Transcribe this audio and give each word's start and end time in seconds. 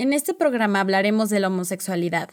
En 0.00 0.12
este 0.12 0.32
programa 0.32 0.78
hablaremos 0.78 1.28
de 1.28 1.40
la 1.40 1.48
homosexualidad, 1.48 2.30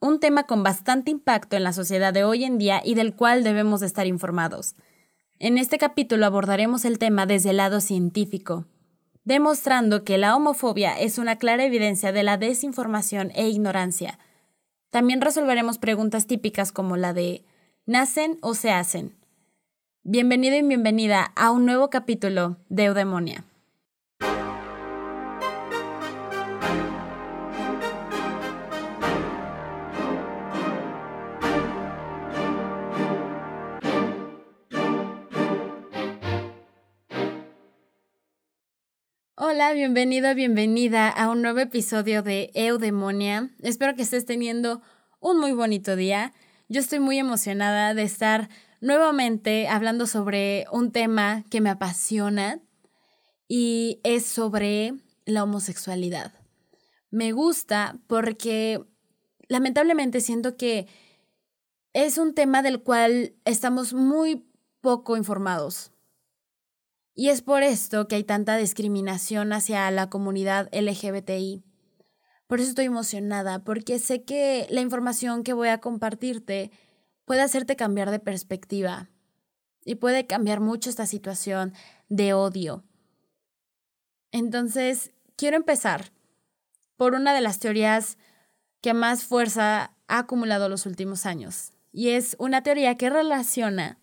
un 0.00 0.18
tema 0.18 0.44
con 0.44 0.62
bastante 0.62 1.10
impacto 1.10 1.54
en 1.54 1.62
la 1.62 1.74
sociedad 1.74 2.14
de 2.14 2.24
hoy 2.24 2.44
en 2.44 2.56
día 2.56 2.80
y 2.82 2.94
del 2.94 3.14
cual 3.14 3.44
debemos 3.44 3.82
estar 3.82 4.06
informados. 4.06 4.76
En 5.38 5.58
este 5.58 5.76
capítulo 5.76 6.24
abordaremos 6.24 6.86
el 6.86 6.98
tema 6.98 7.26
desde 7.26 7.50
el 7.50 7.58
lado 7.58 7.82
científico, 7.82 8.64
demostrando 9.24 10.04
que 10.04 10.16
la 10.16 10.34
homofobia 10.34 10.98
es 10.98 11.18
una 11.18 11.36
clara 11.36 11.66
evidencia 11.66 12.12
de 12.12 12.22
la 12.22 12.38
desinformación 12.38 13.30
e 13.34 13.46
ignorancia. 13.46 14.18
También 14.88 15.20
resolveremos 15.20 15.76
preguntas 15.76 16.26
típicas 16.26 16.72
como 16.72 16.96
la 16.96 17.12
de 17.12 17.44
¿nacen 17.84 18.38
o 18.40 18.54
se 18.54 18.70
hacen? 18.70 19.14
Bienvenido 20.02 20.56
y 20.56 20.62
bienvenida 20.62 21.30
a 21.36 21.50
un 21.50 21.66
nuevo 21.66 21.90
capítulo 21.90 22.56
de 22.70 22.84
Eudemonia. 22.84 23.44
Hola, 39.38 39.74
bienvenido, 39.74 40.34
bienvenida 40.34 41.10
a 41.10 41.28
un 41.28 41.42
nuevo 41.42 41.58
episodio 41.58 42.22
de 42.22 42.50
Eudemonia. 42.54 43.50
Espero 43.60 43.94
que 43.94 44.00
estés 44.00 44.24
teniendo 44.24 44.80
un 45.20 45.38
muy 45.38 45.52
bonito 45.52 45.94
día. 45.94 46.32
Yo 46.70 46.80
estoy 46.80 47.00
muy 47.00 47.18
emocionada 47.18 47.92
de 47.92 48.02
estar 48.02 48.48
nuevamente 48.80 49.68
hablando 49.68 50.06
sobre 50.06 50.64
un 50.72 50.90
tema 50.90 51.44
que 51.50 51.60
me 51.60 51.68
apasiona 51.68 52.62
y 53.46 54.00
es 54.04 54.24
sobre 54.24 54.94
la 55.26 55.42
homosexualidad. 55.42 56.32
Me 57.10 57.32
gusta 57.32 57.98
porque 58.06 58.86
lamentablemente 59.48 60.22
siento 60.22 60.56
que 60.56 60.86
es 61.92 62.16
un 62.16 62.32
tema 62.32 62.62
del 62.62 62.82
cual 62.82 63.34
estamos 63.44 63.92
muy 63.92 64.46
poco 64.80 65.14
informados. 65.14 65.92
Y 67.18 67.30
es 67.30 67.40
por 67.40 67.62
esto 67.62 68.08
que 68.08 68.16
hay 68.16 68.24
tanta 68.24 68.58
discriminación 68.58 69.54
hacia 69.54 69.90
la 69.90 70.10
comunidad 70.10 70.68
LGBTI. 70.70 71.64
Por 72.46 72.60
eso 72.60 72.68
estoy 72.68 72.84
emocionada, 72.84 73.64
porque 73.64 73.98
sé 73.98 74.24
que 74.24 74.66
la 74.68 74.82
información 74.82 75.42
que 75.42 75.54
voy 75.54 75.68
a 75.68 75.80
compartirte 75.80 76.70
puede 77.24 77.40
hacerte 77.40 77.74
cambiar 77.74 78.10
de 78.10 78.18
perspectiva 78.18 79.08
y 79.82 79.94
puede 79.94 80.26
cambiar 80.26 80.60
mucho 80.60 80.90
esta 80.90 81.06
situación 81.06 81.72
de 82.10 82.34
odio. 82.34 82.84
Entonces, 84.30 85.12
quiero 85.36 85.56
empezar 85.56 86.12
por 86.98 87.14
una 87.14 87.32
de 87.32 87.40
las 87.40 87.58
teorías 87.58 88.18
que 88.82 88.92
más 88.92 89.24
fuerza 89.24 89.96
ha 90.06 90.18
acumulado 90.18 90.68
los 90.68 90.84
últimos 90.84 91.24
años, 91.24 91.72
y 91.92 92.10
es 92.10 92.36
una 92.38 92.62
teoría 92.62 92.96
que 92.98 93.08
relaciona 93.08 93.98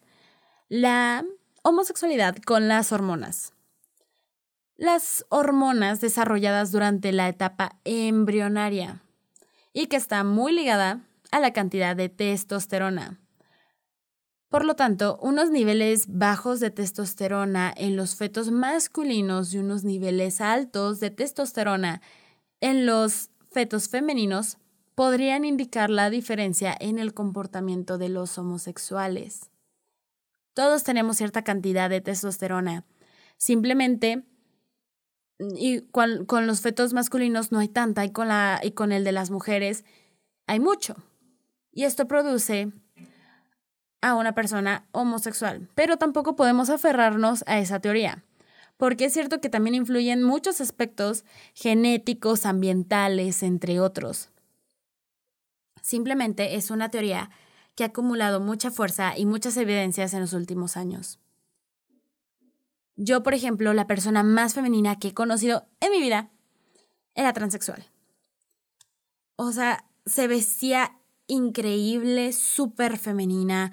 la 0.67 1.23
homosexualidad 1.63 2.35
con 2.37 2.67
las 2.67 2.91
hormonas. 2.91 3.53
Las 4.75 5.25
hormonas 5.29 6.01
desarrolladas 6.01 6.71
durante 6.71 7.11
la 7.13 7.29
etapa 7.29 7.79
embrionaria 7.85 9.01
y 9.71 9.87
que 9.87 9.95
está 9.95 10.23
muy 10.25 10.51
ligada 10.51 11.01
a 11.31 11.39
la 11.39 11.53
cantidad 11.53 11.95
de 11.95 12.09
testosterona. 12.09 13.19
Por 14.49 14.65
lo 14.65 14.75
tanto, 14.75 15.17
unos 15.21 15.49
niveles 15.51 16.05
bajos 16.07 16.59
de 16.59 16.69
testosterona 16.69 17.73
en 17.75 17.95
los 17.95 18.15
fetos 18.15 18.51
masculinos 18.51 19.53
y 19.53 19.57
unos 19.57 19.85
niveles 19.85 20.41
altos 20.41 20.99
de 20.99 21.11
testosterona 21.11 22.01
en 22.59 22.85
los 22.85 23.29
fetos 23.51 23.87
femeninos 23.87 24.57
podrían 24.95 25.45
indicar 25.45 25.89
la 25.89 26.09
diferencia 26.09 26.75
en 26.77 26.99
el 26.99 27.13
comportamiento 27.13 27.97
de 27.97 28.09
los 28.09 28.37
homosexuales. 28.37 29.52
Todos 30.53 30.83
tenemos 30.83 31.17
cierta 31.17 31.43
cantidad 31.43 31.89
de 31.89 32.01
testosterona. 32.01 32.85
Simplemente, 33.37 34.23
y 35.39 35.81
con, 35.81 36.47
los 36.47 36.61
fetos 36.61 36.93
masculinos 36.93 37.51
no 37.51 37.59
hay 37.59 37.67
tanta, 37.67 38.05
y 38.05 38.11
con, 38.11 38.27
la, 38.27 38.59
y 38.63 38.71
con 38.71 38.91
el 38.91 39.03
de 39.03 39.11
las 39.11 39.31
mujeres 39.31 39.83
hay 40.47 40.59
mucho. 40.59 40.95
Y 41.71 41.85
esto 41.85 42.07
produce 42.07 42.71
a 44.01 44.15
una 44.15 44.35
persona 44.35 44.87
homosexual. 44.91 45.69
Pero 45.75 45.97
tampoco 45.97 46.35
podemos 46.35 46.69
aferrarnos 46.69 47.43
a 47.47 47.59
esa 47.59 47.79
teoría, 47.79 48.23
porque 48.77 49.05
es 49.05 49.13
cierto 49.13 49.41
que 49.41 49.49
también 49.49 49.75
influyen 49.75 50.21
muchos 50.21 50.61
aspectos 50.61 51.25
genéticos, 51.55 52.45
ambientales, 52.45 53.41
entre 53.41 53.79
otros. 53.79 54.29
Simplemente 55.81 56.55
es 56.55 56.69
una 56.69 56.89
teoría 56.89 57.29
que 57.75 57.83
ha 57.83 57.87
acumulado 57.87 58.39
mucha 58.39 58.71
fuerza 58.71 59.17
y 59.17 59.25
muchas 59.25 59.57
evidencias 59.57 60.13
en 60.13 60.21
los 60.21 60.33
últimos 60.33 60.77
años. 60.77 61.19
Yo, 62.95 63.23
por 63.23 63.33
ejemplo, 63.33 63.73
la 63.73 63.87
persona 63.87 64.23
más 64.23 64.53
femenina 64.53 64.99
que 64.99 65.09
he 65.09 65.13
conocido 65.13 65.65
en 65.79 65.91
mi 65.91 65.99
vida 65.99 66.29
era 67.15 67.33
transexual. 67.33 67.89
O 69.35 69.51
sea, 69.51 69.85
se 70.05 70.27
vestía 70.27 70.99
increíble, 71.27 72.33
súper 72.33 72.97
femenina, 72.97 73.71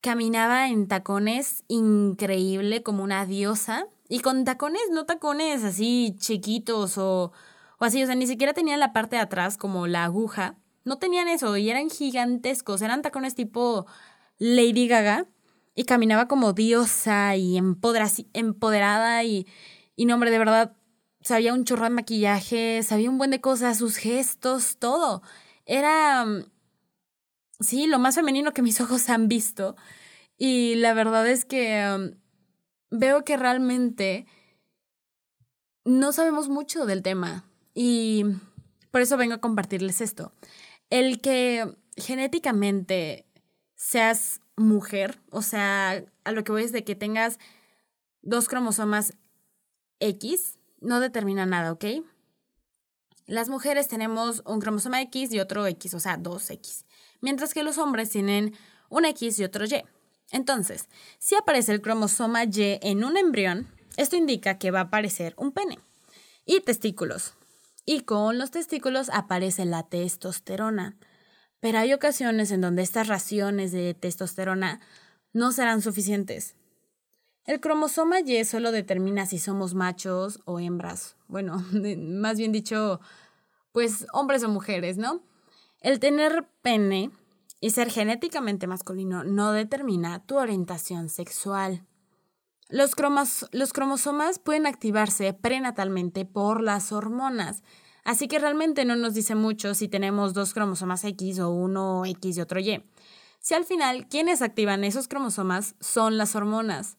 caminaba 0.00 0.68
en 0.68 0.86
tacones 0.86 1.64
increíble 1.66 2.82
como 2.82 3.02
una 3.02 3.26
diosa 3.26 3.86
y 4.08 4.20
con 4.20 4.44
tacones, 4.44 4.82
no 4.92 5.06
tacones 5.06 5.64
así 5.64 6.14
chiquitos 6.18 6.98
o, 6.98 7.32
o 7.78 7.84
así, 7.84 8.02
o 8.02 8.06
sea, 8.06 8.14
ni 8.14 8.26
siquiera 8.26 8.52
tenía 8.52 8.76
la 8.76 8.92
parte 8.92 9.16
de 9.16 9.22
atrás 9.22 9.56
como 9.56 9.86
la 9.86 10.04
aguja, 10.04 10.58
no 10.84 10.98
tenían 10.98 11.28
eso 11.28 11.56
y 11.56 11.70
eran 11.70 11.90
gigantescos, 11.90 12.82
eran 12.82 13.02
tacones 13.02 13.34
tipo 13.34 13.86
Lady 14.38 14.86
Gaga 14.88 15.26
y 15.74 15.84
caminaba 15.84 16.28
como 16.28 16.52
diosa 16.52 17.36
y 17.36 17.56
empoderada 17.56 19.24
y, 19.24 19.46
y 19.96 20.06
no, 20.06 20.14
hombre, 20.14 20.30
de 20.30 20.38
verdad, 20.38 20.76
sabía 21.20 21.54
un 21.54 21.64
chorro 21.64 21.84
de 21.84 21.90
maquillaje, 21.90 22.82
sabía 22.82 23.10
un 23.10 23.18
buen 23.18 23.30
de 23.30 23.40
cosas, 23.40 23.78
sus 23.78 23.96
gestos, 23.96 24.76
todo. 24.78 25.22
Era, 25.66 26.24
mm, 26.24 26.44
sí, 27.60 27.86
lo 27.86 27.98
más 27.98 28.14
femenino 28.14 28.52
que 28.52 28.62
mis 28.62 28.80
ojos 28.80 29.08
han 29.08 29.28
visto. 29.28 29.76
Y 30.36 30.76
la 30.76 30.94
verdad 30.94 31.26
es 31.26 31.44
que 31.44 32.14
mm, 32.90 32.98
veo 32.98 33.24
que 33.24 33.36
realmente 33.36 34.26
no 35.84 36.12
sabemos 36.12 36.48
mucho 36.48 36.86
del 36.86 37.02
tema. 37.02 37.44
Y 37.74 38.24
por 38.90 39.00
eso 39.00 39.16
vengo 39.16 39.34
a 39.34 39.40
compartirles 39.40 40.00
esto. 40.00 40.32
El 40.90 41.20
que 41.20 41.76
genéticamente 41.96 43.26
seas 43.74 44.40
mujer, 44.56 45.20
o 45.30 45.42
sea, 45.42 46.04
a 46.24 46.32
lo 46.32 46.44
que 46.44 46.52
voy 46.52 46.64
es 46.64 46.72
de 46.72 46.84
que 46.84 46.94
tengas 46.94 47.38
dos 48.22 48.48
cromosomas 48.48 49.14
X, 50.00 50.58
no 50.80 51.00
determina 51.00 51.46
nada, 51.46 51.72
¿ok? 51.72 51.84
Las 53.26 53.48
mujeres 53.48 53.88
tenemos 53.88 54.42
un 54.44 54.60
cromosoma 54.60 55.00
X 55.02 55.32
y 55.32 55.40
otro 55.40 55.66
X, 55.66 55.94
o 55.94 56.00
sea, 56.00 56.16
dos 56.16 56.50
X, 56.50 56.84
mientras 57.20 57.54
que 57.54 57.62
los 57.62 57.78
hombres 57.78 58.10
tienen 58.10 58.54
un 58.90 59.06
X 59.06 59.38
y 59.38 59.44
otro 59.44 59.64
Y. 59.64 59.82
Entonces, 60.30 60.88
si 61.18 61.34
aparece 61.34 61.72
el 61.72 61.80
cromosoma 61.80 62.44
Y 62.44 62.78
en 62.82 63.04
un 63.04 63.16
embrión, 63.16 63.68
esto 63.96 64.16
indica 64.16 64.58
que 64.58 64.70
va 64.70 64.80
a 64.80 64.84
aparecer 64.84 65.34
un 65.36 65.52
pene 65.52 65.78
y 66.44 66.60
testículos 66.60 67.34
y 67.84 68.00
con 68.00 68.38
los 68.38 68.50
testículos 68.50 69.10
aparece 69.12 69.64
la 69.64 69.82
testosterona. 69.82 70.96
Pero 71.60 71.78
hay 71.78 71.92
ocasiones 71.92 72.50
en 72.50 72.60
donde 72.60 72.82
estas 72.82 73.08
raciones 73.08 73.72
de 73.72 73.94
testosterona 73.94 74.80
no 75.32 75.52
serán 75.52 75.82
suficientes. 75.82 76.56
El 77.46 77.60
cromosoma 77.60 78.20
Y 78.20 78.44
solo 78.44 78.72
determina 78.72 79.26
si 79.26 79.38
somos 79.38 79.74
machos 79.74 80.40
o 80.46 80.60
hembras. 80.60 81.16
Bueno, 81.28 81.64
más 81.98 82.38
bien 82.38 82.52
dicho, 82.52 83.00
pues 83.72 84.06
hombres 84.12 84.42
o 84.44 84.48
mujeres, 84.48 84.96
¿no? 84.96 85.22
El 85.80 86.00
tener 86.00 86.46
pene 86.62 87.10
y 87.60 87.70
ser 87.70 87.90
genéticamente 87.90 88.66
masculino 88.66 89.24
no 89.24 89.52
determina 89.52 90.24
tu 90.24 90.38
orientación 90.38 91.10
sexual. 91.10 91.84
Los, 92.68 92.94
cromosomas 92.94 94.38
pueden 94.38 94.66
activarse 94.66 95.32
prenatalmente 95.34 96.24
por 96.24 96.62
las 96.62 96.92
hormonas, 96.92 97.62
así 98.04 98.26
que 98.26 98.38
realmente 98.38 98.84
no 98.84 98.96
nos 98.96 99.14
dice 99.14 99.34
mucho 99.34 99.74
si 99.74 99.88
tenemos 99.88 100.32
dos 100.32 100.54
cromosomas 100.54 101.04
X 101.04 101.40
o 101.40 101.50
uno 101.50 102.04
X 102.06 102.36
y 102.36 102.40
otro 102.40 102.60
Y. 102.60 102.82
Si 103.38 103.54
al 103.54 103.64
final 103.64 104.08
quienes 104.08 104.40
activan 104.40 104.84
esos 104.84 105.08
cromosomas 105.08 105.74
son 105.78 106.16
las 106.16 106.34
hormonas. 106.34 106.96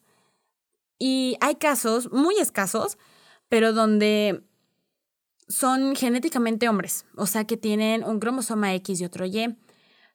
Y 0.98 1.36
hay 1.40 1.56
casos 1.56 2.12
muy 2.12 2.36
escasos, 2.38 2.96
pero 3.48 3.72
donde 3.72 4.44
son 5.48 5.94
genéticamente 5.96 6.68
hombres, 6.68 7.04
o 7.16 7.26
sea 7.26 7.44
que 7.44 7.56
tienen 7.56 8.04
un 8.04 8.20
cromosoma 8.20 8.74
X 8.74 9.00
y 9.00 9.04
otro 9.04 9.26
Y, 9.26 9.56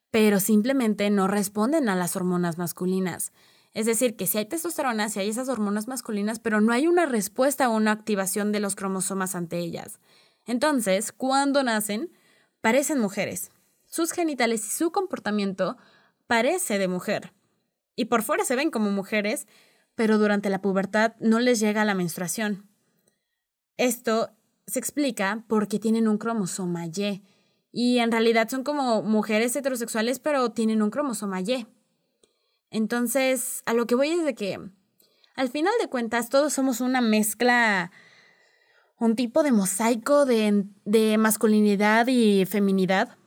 pero 0.09 0.39
simplemente 0.39 1.09
no 1.09 1.27
responden 1.27 1.89
a 1.89 1.95
las 1.95 2.15
hormonas 2.15 2.57
masculinas. 2.57 3.31
Es 3.73 3.85
decir, 3.85 4.15
que 4.17 4.27
si 4.27 4.37
hay 4.37 4.45
testosterona, 4.45 5.09
si 5.09 5.19
hay 5.19 5.29
esas 5.29 5.47
hormonas 5.47 5.87
masculinas, 5.87 6.39
pero 6.39 6.59
no 6.59 6.73
hay 6.73 6.87
una 6.87 7.05
respuesta 7.05 7.69
o 7.69 7.75
una 7.75 7.91
activación 7.91 8.51
de 8.51 8.59
los 8.59 8.75
cromosomas 8.75 9.35
ante 9.35 9.59
ellas. 9.59 9.99
Entonces, 10.45 11.11
cuando 11.11 11.63
nacen, 11.63 12.11
parecen 12.59 12.99
mujeres. 12.99 13.51
Sus 13.85 14.11
genitales 14.11 14.65
y 14.65 14.69
su 14.69 14.91
comportamiento 14.91 15.77
parece 16.27 16.79
de 16.79 16.87
mujer. 16.87 17.33
Y 17.95 18.05
por 18.05 18.23
fuera 18.23 18.43
se 18.43 18.55
ven 18.55 18.71
como 18.71 18.91
mujeres, 18.91 19.47
pero 19.95 20.17
durante 20.17 20.49
la 20.49 20.61
pubertad 20.61 21.13
no 21.19 21.39
les 21.39 21.59
llega 21.59 21.85
la 21.85 21.95
menstruación. 21.95 22.67
Esto 23.77 24.31
se 24.67 24.79
explica 24.79 25.43
porque 25.47 25.79
tienen 25.79 26.07
un 26.07 26.17
cromosoma 26.17 26.87
Y. 26.87 27.23
Y 27.71 27.99
en 27.99 28.11
realidad 28.11 28.49
son 28.49 28.63
como 28.63 29.01
mujeres 29.01 29.55
heterosexuales, 29.55 30.19
pero 30.19 30.51
tienen 30.51 30.81
un 30.81 30.89
cromosoma 30.89 31.41
Y. 31.41 31.67
Entonces, 32.71 33.61
a 33.65 33.73
lo 33.73 33.85
que 33.85 33.95
voy 33.95 34.09
es 34.09 34.25
de 34.25 34.33
que, 34.33 34.59
al 35.35 35.49
final 35.49 35.73
de 35.79 35.89
cuentas, 35.89 36.29
todos 36.29 36.53
somos 36.53 36.81
una 36.81 37.01
mezcla, 37.01 37.91
un 38.97 39.15
tipo 39.15 39.43
de 39.43 39.51
mosaico 39.51 40.25
de, 40.25 40.65
de 40.85 41.17
masculinidad 41.17 42.07
y 42.07 42.45
feminidad. 42.45 43.17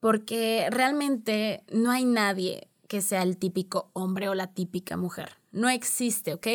Porque 0.00 0.66
realmente 0.70 1.62
no 1.72 1.90
hay 1.90 2.04
nadie 2.04 2.68
que 2.88 3.00
sea 3.00 3.22
el 3.22 3.36
típico 3.36 3.90
hombre 3.92 4.28
o 4.28 4.34
la 4.34 4.48
típica 4.48 4.96
mujer. 4.96 5.38
No 5.52 5.68
existe, 5.68 6.34
¿ok? 6.34 6.46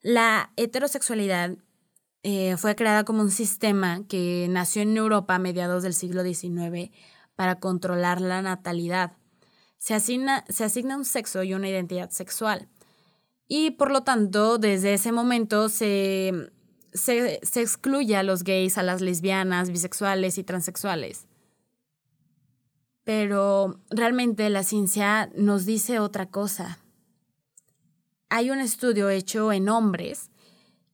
La 0.00 0.52
heterosexualidad 0.56 1.56
eh, 2.24 2.56
fue 2.56 2.74
creada 2.74 3.04
como 3.04 3.22
un 3.22 3.30
sistema 3.30 4.02
que 4.08 4.46
nació 4.48 4.82
en 4.82 4.96
Europa 4.96 5.36
a 5.36 5.38
mediados 5.38 5.82
del 5.82 5.94
siglo 5.94 6.24
XIX 6.24 6.90
para 7.36 7.60
controlar 7.60 8.20
la 8.20 8.42
natalidad. 8.42 9.12
Se 9.82 9.94
asigna, 9.94 10.44
se 10.48 10.62
asigna 10.62 10.96
un 10.96 11.04
sexo 11.04 11.42
y 11.42 11.54
una 11.54 11.68
identidad 11.68 12.10
sexual. 12.10 12.68
Y 13.48 13.72
por 13.72 13.90
lo 13.90 14.04
tanto, 14.04 14.58
desde 14.58 14.94
ese 14.94 15.10
momento 15.10 15.68
se, 15.68 16.52
se, 16.92 17.40
se 17.42 17.62
excluye 17.62 18.14
a 18.14 18.22
los 18.22 18.44
gays, 18.44 18.78
a 18.78 18.84
las 18.84 19.00
lesbianas, 19.00 19.70
bisexuales 19.70 20.38
y 20.38 20.44
transexuales. 20.44 21.26
Pero 23.02 23.80
realmente 23.90 24.48
la 24.50 24.62
ciencia 24.62 25.28
nos 25.34 25.66
dice 25.66 25.98
otra 25.98 26.26
cosa. 26.26 26.78
Hay 28.28 28.52
un 28.52 28.60
estudio 28.60 29.10
hecho 29.10 29.52
en 29.52 29.68
hombres 29.68 30.30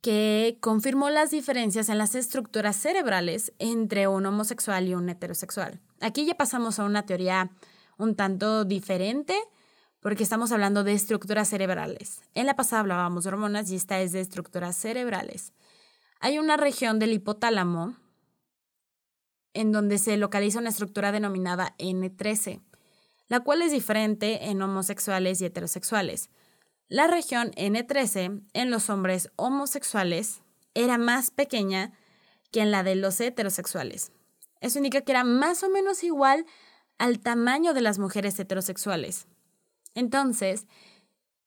que 0.01 0.57
confirmó 0.63 1.11
las 1.11 1.31
diferencias 1.31 1.91
en 1.91 1.99
las 1.99 2.15
estructuras 2.15 2.77
cerebrales 2.77 3.53
entre 3.59 4.09
un 4.09 4.25
homosexual 4.25 4.89
y 4.89 4.95
un 4.95 5.11
heterosexual. 5.11 5.79
Aquí 6.01 6.25
ya 6.25 6.39
pasamos 6.39 6.79
a 6.79 6.85
una 6.85 7.05
teoría 7.05 7.51
un 7.99 8.15
tanto 8.15 8.65
diferente 8.65 9.37
porque 10.01 10.23
estamos 10.23 10.53
hablando 10.53 10.85
de 10.85 10.93
estructuras 10.93 11.49
cerebrales. 11.49 12.23
En 12.35 12.47
la 12.47 12.57
pasada 12.57 12.81
hablábamos 12.81 13.25
de 13.25 13.31
hormonas 13.31 13.71
y 13.71 13.77
esta 13.77 14.01
es 14.01 14.13
de 14.13 14.21
estructuras 14.21 14.77
cerebrales. 14.77 15.53
Hay 16.21 16.39
una 16.39 16.57
región 16.57 16.99
del 16.99 17.13
hipotálamo 17.13 17.97
en 19.55 19.73
donde 19.73 19.99
se 19.99 20.17
localiza 20.17 20.61
una 20.61 20.69
estructura 20.69 21.11
denominada 21.11 21.75
N13, 21.79 22.63
la 23.27 23.41
cual 23.41 23.63
es 23.63 23.73
diferente 23.73 24.49
en 24.49 24.63
homosexuales 24.63 25.41
y 25.41 25.47
heterosexuales. 25.47 26.31
La 26.89 27.07
región 27.07 27.51
N13 27.53 28.43
en 28.53 28.71
los 28.71 28.89
hombres 28.89 29.31
homosexuales 29.37 30.43
era 30.75 30.97
más 30.97 31.31
pequeña 31.31 31.93
que 32.53 32.61
en 32.61 32.71
la 32.71 32.83
de 32.83 32.95
los 32.95 33.21
heterosexuales. 33.21 34.13
Eso 34.61 34.79
indica 34.79 35.01
que 35.03 35.13
era 35.13 35.25
más 35.25 35.63
o 35.63 35.69
menos 35.69 36.03
igual 36.03 36.47
al 36.99 37.21
tamaño 37.21 37.75
de 37.75 37.81
las 37.81 37.99
mujeres 37.99 38.39
heterosexuales. 38.39 39.27
Entonces, 39.95 40.67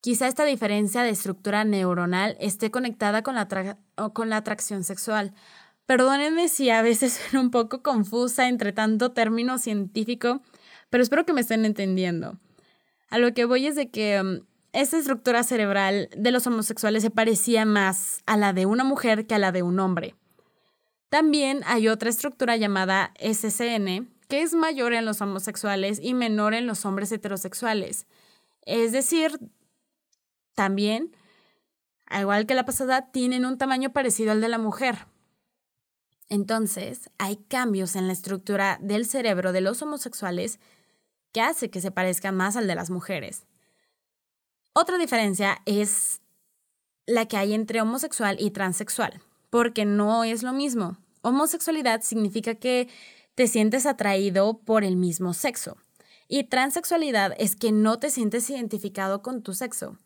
quizá 0.02 0.28
esta 0.28 0.46
diferencia 0.46 1.04
de 1.04 1.10
estructura 1.10 1.64
neuronal 1.64 2.36
esté 2.40 2.72
conectada 2.72 3.22
con 3.22 3.36
la, 3.36 3.78
con 4.14 4.30
la 4.30 4.38
atracción 4.38 4.84
sexual. 4.84 5.34
Perdónenme 5.86 6.48
si 6.48 6.70
a 6.70 6.82
veces 6.82 7.14
soy 7.32 7.40
un 7.40 7.52
poco 7.52 7.84
confusa 7.84 8.48
entre 8.48 8.74
tanto 8.74 9.12
término 9.12 9.58
científico, 9.58 10.42
pero 10.90 11.04
espero 11.04 11.26
que 11.26 11.34
me 11.34 11.42
estén 11.42 11.66
entendiendo. 11.66 12.40
A 13.10 13.18
lo 13.18 13.34
que 13.34 13.46
voy 13.46 13.68
es 13.68 13.76
de 13.76 13.90
que 13.90 14.22
mm, 14.24 14.46
esta 14.74 14.98
estructura 14.98 15.44
cerebral 15.44 16.10
de 16.16 16.32
los 16.32 16.48
homosexuales 16.48 17.04
se 17.04 17.10
parecía 17.10 17.66
más 17.66 18.22
a 18.26 18.38
la 18.38 18.54
de 18.54 18.66
una 18.66 18.86
mujer 18.86 19.28
que 19.28 19.36
a 19.36 19.40
la 19.40 19.52
de 19.52 19.64
un 19.64 19.80
hombre. 19.80 20.16
También 21.10 21.62
hay 21.66 21.90
otra 21.90 22.10
estructura 22.10 22.56
llamada 22.56 23.14
SCN, 23.20 24.08
que 24.32 24.44
es 24.44 24.54
mayor 24.54 24.94
en 24.94 25.04
los 25.04 25.20
homosexuales 25.20 26.00
y 26.02 26.14
menor 26.14 26.54
en 26.54 26.66
los 26.66 26.86
hombres 26.86 27.12
heterosexuales. 27.12 28.08
Es 28.62 28.94
decir, 28.94 29.38
también, 30.56 31.14
al 32.06 32.22
igual 32.22 32.46
que 32.46 32.56
la 32.56 32.64
pasada, 32.64 33.12
tienen 33.12 33.46
un 33.46 33.58
tamaño 33.58 33.92
parecido 33.92 34.32
al 34.32 34.40
de 34.40 34.48
la 34.48 34.58
mujer. 34.58 35.06
Entonces, 36.30 37.10
hay 37.18 37.36
cambios 37.50 37.98
en 37.98 38.08
la 38.08 38.14
estructura 38.14 38.80
del 38.82 39.06
cerebro 39.06 39.52
de 39.52 39.60
los 39.60 39.82
homosexuales 39.82 40.62
que 41.34 41.42
hace 41.42 41.70
que 41.70 41.82
se 41.82 41.92
parezcan 41.92 42.38
más 42.38 42.56
al 42.56 42.68
de 42.68 42.76
las 42.76 42.90
mujeres. 42.90 43.48
Otra 44.72 44.98
diferencia 44.98 45.62
es 45.66 46.22
la 47.06 47.26
que 47.26 47.36
hay 47.36 47.54
entre 47.54 47.82
homosexual 47.82 48.38
y 48.40 48.52
transexual, 48.52 49.22
porque 49.50 49.84
no 49.84 50.24
es 50.24 50.42
lo 50.42 50.54
mismo. 50.54 50.96
Homosexualidad 51.22 52.00
significa 52.02 52.56
que 52.56 52.88
te 53.36 53.48
sientes 53.48 53.86
atraído 53.86 54.60
por 54.60 54.84
el 54.84 54.98
mismo 54.98 55.34
sexo 55.34 55.78
y 56.28 56.46
transexualidad 56.46 57.34
es 57.38 57.58
que 57.58 57.74
no 57.74 58.00
te 58.00 58.10
sientes 58.10 58.50
identificado 58.50 59.22
con 59.22 59.44
tu 59.44 59.54
sexo. 59.54 59.98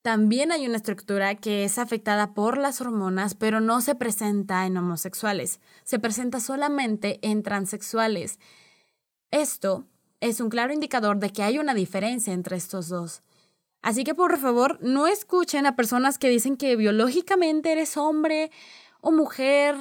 También 0.00 0.50
hay 0.50 0.66
una 0.66 0.78
estructura 0.78 1.34
que 1.34 1.64
es 1.64 1.78
afectada 1.78 2.32
por 2.34 2.56
las 2.56 2.80
hormonas, 2.80 3.34
pero 3.34 3.60
no 3.60 3.80
se 3.82 3.94
presenta 3.94 4.66
en 4.66 4.76
homosexuales, 4.76 5.60
se 5.84 5.98
presenta 5.98 6.40
solamente 6.40 7.20
en 7.22 7.42
transexuales. 7.42 8.40
Esto 9.30 9.86
es 10.20 10.40
un 10.40 10.48
claro 10.48 10.72
indicador 10.72 11.18
de 11.18 11.30
que 11.30 11.42
hay 11.42 11.58
una 11.58 11.74
diferencia 11.74 12.32
entre 12.32 12.56
estos 12.56 12.88
dos. 12.88 13.22
Así 13.82 14.04
que 14.04 14.14
por 14.14 14.38
favor, 14.38 14.78
no 14.80 15.06
escuchen 15.06 15.66
a 15.66 15.76
personas 15.76 16.18
que 16.18 16.30
dicen 16.30 16.56
que 16.56 16.76
biológicamente 16.76 17.72
eres 17.72 17.96
hombre 17.96 18.50
o 19.02 19.12
mujer. 19.12 19.76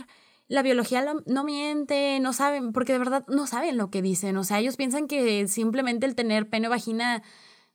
La 0.52 0.64
biología 0.64 1.06
no 1.28 1.44
miente, 1.46 2.20
no 2.20 2.34
saben, 2.34 2.74
porque 2.74 2.92
de 2.92 3.00
verdad 3.00 3.24
no 3.30 3.48
saben 3.48 3.78
lo 3.78 3.90
que 3.90 4.02
dicen. 4.02 4.36
O 4.36 4.44
sea, 4.44 4.60
ellos 4.60 4.76
piensan 4.76 5.08
que 5.08 5.48
simplemente 5.48 6.06
el 6.06 6.14
tener 6.14 6.50
pene 6.50 6.68
o 6.68 6.70
vagina 6.70 7.24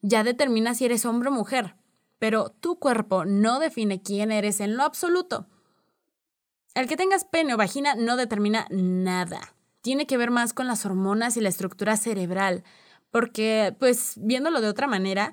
ya 0.02 0.23
determina 0.25 0.75
si 0.75 0.84
eres 0.84 1.06
hombre 1.06 1.31
o 1.31 1.32
mujer. 1.32 1.75
Pero 2.19 2.50
tu 2.50 2.78
cuerpo 2.78 3.25
no 3.25 3.61
define 3.61 4.02
quién 4.02 4.31
eres 4.31 4.61
en 4.61 4.76
lo 4.76 4.82
absoluto. 4.82 5.46
El 6.75 6.87
que 6.87 6.99
tengas 6.99 7.25
pene 7.25 7.55
o 7.55 7.56
vagina 7.56 7.94
no 7.94 8.19
determina 8.19 8.67
nada. 8.69 9.55
Tiene 9.81 10.06
que 10.06 10.18
ver 10.18 10.30
más 10.30 10.52
con 10.52 10.66
las 10.66 10.85
hormonas 10.85 11.38
y 11.38 11.40
la 11.40 11.49
estructura 11.49 11.97
cerebral. 11.97 12.62
Porque, 13.11 13.75
pues, 13.78 14.16
viéndolo 14.18 14.61
de 14.61 14.68
otra 14.68 14.87
manera, 14.87 15.33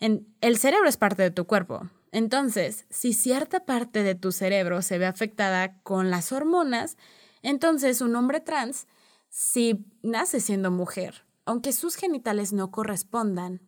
el 0.00 0.58
cerebro 0.58 0.88
es 0.88 0.96
parte 0.96 1.22
de 1.22 1.30
tu 1.30 1.46
cuerpo. 1.46 1.88
Entonces, 2.12 2.86
si 2.90 3.12
cierta 3.12 3.64
parte 3.64 4.02
de 4.02 4.14
tu 4.14 4.32
cerebro 4.32 4.82
se 4.82 4.98
ve 4.98 5.06
afectada 5.06 5.80
con 5.82 6.10
las 6.10 6.32
hormonas, 6.32 6.96
entonces 7.42 8.00
un 8.00 8.16
hombre 8.16 8.40
trans, 8.40 8.88
si 9.28 9.86
nace 10.02 10.40
siendo 10.40 10.70
mujer, 10.70 11.24
aunque 11.44 11.72
sus 11.72 11.94
genitales 11.94 12.52
no 12.52 12.70
correspondan, 12.70 13.60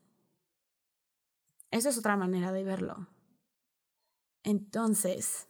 esa 1.70 1.88
es 1.88 1.98
otra 1.98 2.16
manera 2.16 2.52
de 2.52 2.64
verlo. 2.64 3.08
Entonces, 4.42 5.48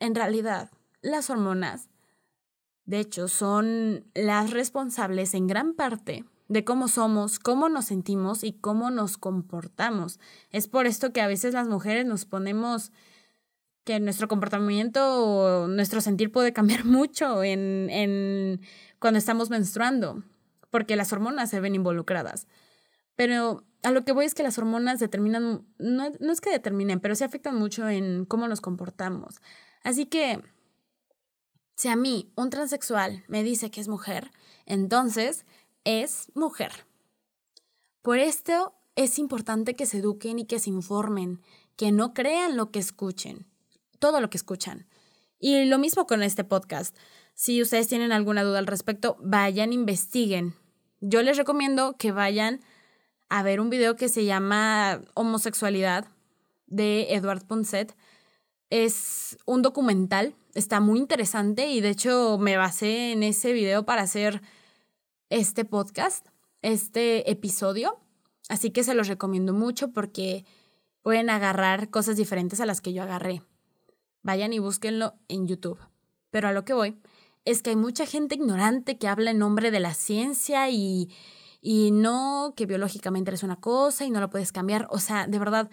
en 0.00 0.14
realidad, 0.14 0.70
las 1.00 1.30
hormonas, 1.30 1.88
de 2.84 2.98
hecho, 2.98 3.28
son 3.28 4.10
las 4.14 4.50
responsables 4.50 5.34
en 5.34 5.46
gran 5.46 5.74
parte 5.74 6.24
de 6.48 6.64
cómo 6.64 6.88
somos, 6.88 7.38
cómo 7.38 7.68
nos 7.68 7.86
sentimos 7.86 8.42
y 8.42 8.54
cómo 8.54 8.90
nos 8.90 9.18
comportamos. 9.18 10.18
Es 10.50 10.66
por 10.66 10.86
esto 10.86 11.12
que 11.12 11.20
a 11.20 11.26
veces 11.26 11.54
las 11.54 11.68
mujeres 11.68 12.06
nos 12.06 12.24
ponemos 12.24 12.90
que 13.84 14.00
nuestro 14.00 14.28
comportamiento 14.28 15.24
o 15.24 15.68
nuestro 15.68 16.00
sentir 16.00 16.32
puede 16.32 16.52
cambiar 16.52 16.84
mucho 16.86 17.42
en, 17.42 17.88
en 17.90 18.60
cuando 18.98 19.18
estamos 19.18 19.50
menstruando, 19.50 20.24
porque 20.70 20.96
las 20.96 21.12
hormonas 21.12 21.50
se 21.50 21.60
ven 21.60 21.74
involucradas. 21.74 22.46
Pero 23.14 23.64
a 23.82 23.90
lo 23.90 24.04
que 24.04 24.12
voy 24.12 24.24
es 24.24 24.34
que 24.34 24.42
las 24.42 24.58
hormonas 24.58 25.00
determinan, 25.00 25.66
no, 25.78 26.12
no 26.20 26.32
es 26.32 26.40
que 26.40 26.50
determinen, 26.50 27.00
pero 27.00 27.14
sí 27.14 27.24
afectan 27.24 27.56
mucho 27.56 27.88
en 27.88 28.24
cómo 28.24 28.48
nos 28.48 28.60
comportamos. 28.60 29.40
Así 29.82 30.06
que, 30.06 30.42
si 31.74 31.88
a 31.88 31.96
mí 31.96 32.32
un 32.36 32.50
transexual 32.50 33.24
me 33.28 33.42
dice 33.42 33.70
que 33.70 33.80
es 33.80 33.88
mujer, 33.88 34.30
entonces 34.66 35.46
es 35.88 36.30
mujer. 36.34 36.84
Por 38.02 38.18
esto 38.18 38.74
es 38.94 39.18
importante 39.18 39.74
que 39.74 39.86
se 39.86 39.98
eduquen 39.98 40.38
y 40.38 40.44
que 40.44 40.58
se 40.58 40.68
informen, 40.68 41.40
que 41.76 41.92
no 41.92 42.12
crean 42.12 42.58
lo 42.58 42.70
que 42.70 42.78
escuchen, 42.78 43.46
todo 43.98 44.20
lo 44.20 44.28
que 44.28 44.36
escuchan. 44.36 44.86
Y 45.40 45.64
lo 45.64 45.78
mismo 45.78 46.06
con 46.06 46.22
este 46.22 46.44
podcast. 46.44 46.94
Si 47.32 47.62
ustedes 47.62 47.88
tienen 47.88 48.12
alguna 48.12 48.44
duda 48.44 48.58
al 48.58 48.66
respecto, 48.66 49.16
vayan, 49.20 49.72
investiguen. 49.72 50.54
Yo 51.00 51.22
les 51.22 51.38
recomiendo 51.38 51.96
que 51.96 52.12
vayan 52.12 52.60
a 53.30 53.42
ver 53.42 53.58
un 53.58 53.70
video 53.70 53.96
que 53.96 54.10
se 54.10 54.26
llama 54.26 55.00
Homosexualidad 55.14 56.06
de 56.66 57.14
Edward 57.14 57.46
Ponset, 57.46 57.96
es 58.68 59.38
un 59.46 59.62
documental, 59.62 60.34
está 60.52 60.80
muy 60.80 60.98
interesante 60.98 61.68
y 61.68 61.80
de 61.80 61.88
hecho 61.88 62.36
me 62.38 62.58
basé 62.58 63.12
en 63.12 63.22
ese 63.22 63.54
video 63.54 63.86
para 63.86 64.02
hacer 64.02 64.42
este 65.30 65.64
podcast, 65.64 66.26
este 66.62 67.30
episodio. 67.30 67.98
Así 68.48 68.70
que 68.70 68.84
se 68.84 68.94
los 68.94 69.08
recomiendo 69.08 69.52
mucho 69.52 69.92
porque 69.92 70.44
pueden 71.02 71.30
agarrar 71.30 71.90
cosas 71.90 72.16
diferentes 72.16 72.60
a 72.60 72.66
las 72.66 72.80
que 72.80 72.92
yo 72.92 73.02
agarré. 73.02 73.42
Vayan 74.22 74.52
y 74.52 74.58
búsquenlo 74.58 75.14
en 75.28 75.46
YouTube. 75.46 75.78
Pero 76.30 76.48
a 76.48 76.52
lo 76.52 76.64
que 76.64 76.74
voy 76.74 76.98
es 77.44 77.62
que 77.62 77.70
hay 77.70 77.76
mucha 77.76 78.06
gente 78.06 78.34
ignorante 78.34 78.98
que 78.98 79.08
habla 79.08 79.30
en 79.30 79.38
nombre 79.38 79.70
de 79.70 79.80
la 79.80 79.94
ciencia 79.94 80.68
y, 80.70 81.10
y 81.60 81.90
no 81.92 82.52
que 82.56 82.66
biológicamente 82.66 83.32
es 83.32 83.42
una 83.42 83.56
cosa 83.56 84.04
y 84.04 84.10
no 84.10 84.20
lo 84.20 84.30
puedes 84.30 84.52
cambiar. 84.52 84.86
O 84.90 84.98
sea, 84.98 85.26
de 85.26 85.38
verdad, 85.38 85.70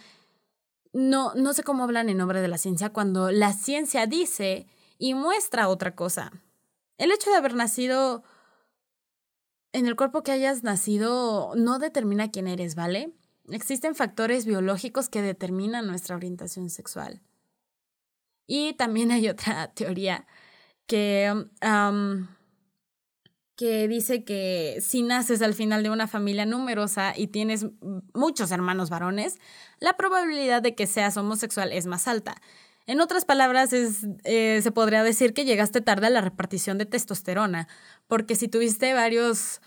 no, 0.93 1.33
no 1.35 1.53
sé 1.53 1.63
cómo 1.63 1.83
hablan 1.83 2.07
en 2.09 2.17
nombre 2.17 2.41
de 2.41 2.47
la 2.47 2.57
ciencia 2.57 2.91
cuando 2.91 3.31
la 3.31 3.51
ciencia 3.51 4.07
dice 4.07 4.67
y 4.97 5.13
muestra 5.13 5.67
otra 5.67 5.95
cosa. 5.95 6.31
El 6.97 7.11
hecho 7.11 7.29
de 7.29 7.35
haber 7.35 7.55
nacido 7.55 8.23
en 9.75 9.87
el 9.87 9.97
cuerpo 9.97 10.23
que 10.23 10.31
hayas 10.31 10.63
nacido 10.63 11.51
no 11.57 11.79
determina 11.79 12.31
quién 12.31 12.47
eres, 12.47 12.75
¿vale? 12.75 13.11
Existen 13.49 13.93
factores 13.93 14.45
biológicos 14.45 15.09
que 15.09 15.21
determinan 15.21 15.85
nuestra 15.85 16.15
orientación 16.15 16.69
sexual. 16.69 17.21
Y 18.47 18.73
también 18.75 19.11
hay 19.11 19.27
otra 19.27 19.67
teoría 19.75 20.27
que, 20.87 21.45
que 23.57 23.87
dice 23.89 24.23
que 24.23 24.77
si 24.79 25.01
naces 25.01 25.41
al 25.41 25.53
final 25.53 25.83
de 25.83 25.89
una 25.89 26.07
familia 26.07 26.45
numerosa 26.45 27.13
y 27.13 27.27
tienes 27.27 27.65
muchos 28.13 28.51
hermanos 28.51 28.89
varones, 28.89 29.35
la 29.79 29.97
probabilidad 29.97 30.61
de 30.61 30.73
que 30.73 30.87
seas 30.87 31.17
homosexual 31.17 31.73
es 31.73 31.85
más 31.85 32.07
alta. 32.07 32.41
En 32.87 33.01
otras 33.01 33.25
palabras, 33.25 33.71
eh, 33.73 34.59
se 34.61 34.71
podría 34.71 35.01
decir 35.01 35.33
que 35.33 35.43
llegaste 35.43 35.81
tarde 35.81 36.05
a 36.05 36.11
la 36.11 36.21
repartición 36.21 36.77
de 36.77 36.85
testosterona, 36.85 37.67
porque 38.07 38.35
si 38.35 38.47
tuviste 38.47 38.93
varios 38.93 39.61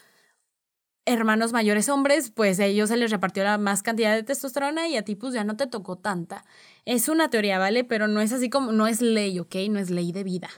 hermanos 1.04 1.52
mayores 1.52 1.88
hombres, 1.88 2.30
pues 2.30 2.60
a 2.60 2.66
ellos 2.66 2.90
se 2.90 2.96
les 2.96 3.10
repartió 3.10 3.42
la 3.42 3.56
más 3.56 3.82
cantidad 3.82 4.14
de 4.14 4.22
testosterona 4.22 4.88
y 4.88 4.96
a 4.96 5.02
ti 5.02 5.14
pues 5.14 5.32
ya 5.32 5.44
no 5.44 5.56
te 5.56 5.66
tocó 5.66 5.96
tanta. 5.96 6.44
Es 6.84 7.08
una 7.08 7.30
teoría, 7.30 7.58
¿vale? 7.58 7.84
Pero 7.84 8.08
no 8.08 8.20
es 8.20 8.32
así 8.32 8.50
como, 8.50 8.72
no 8.72 8.86
es 8.86 9.00
ley, 9.00 9.38
¿ok? 9.38 9.54
No 9.70 9.78
es 9.78 9.90
ley 9.90 10.12
de 10.12 10.22
vida. 10.22 10.50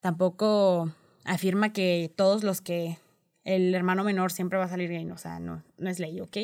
Tampoco 0.00 0.90
afirma 1.24 1.72
que 1.72 2.12
todos 2.16 2.42
los 2.42 2.60
que 2.60 2.98
el 3.44 3.74
hermano 3.74 4.04
menor 4.04 4.32
siempre 4.32 4.58
va 4.58 4.64
a 4.64 4.68
salir 4.68 4.90
gay, 4.90 5.08
o 5.10 5.16
sea, 5.16 5.38
no, 5.38 5.62
no 5.78 5.88
es 5.88 5.98
ley, 6.00 6.20
¿ok? 6.20 6.36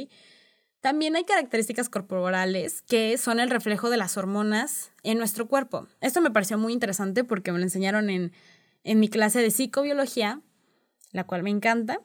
También 0.80 1.16
hay 1.16 1.24
características 1.24 1.88
corporales 1.88 2.82
que 2.82 3.16
son 3.18 3.40
el 3.40 3.50
reflejo 3.50 3.90
de 3.90 3.96
las 3.96 4.16
hormonas 4.16 4.92
en 5.02 5.18
nuestro 5.18 5.48
cuerpo. 5.48 5.88
Esto 6.00 6.20
me 6.20 6.30
pareció 6.30 6.58
muy 6.58 6.72
interesante 6.72 7.24
porque 7.24 7.52
me 7.52 7.58
lo 7.58 7.64
enseñaron 7.64 8.10
en, 8.10 8.32
en 8.84 9.00
mi 9.00 9.08
clase 9.08 9.40
de 9.40 9.50
psicobiología, 9.50 10.40
la 11.14 11.24
cual 11.24 11.42
me 11.42 11.50
encanta. 11.50 12.00